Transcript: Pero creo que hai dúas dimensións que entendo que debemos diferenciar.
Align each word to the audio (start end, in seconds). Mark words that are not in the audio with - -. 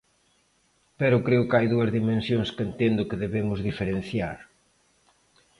Pero 0.99 1.23
creo 1.27 1.47
que 1.47 1.57
hai 1.57 1.67
dúas 1.73 1.93
dimensións 1.99 2.49
que 2.55 2.63
entendo 2.69 3.07
que 3.09 3.21
debemos 3.23 3.59
diferenciar. 3.69 4.37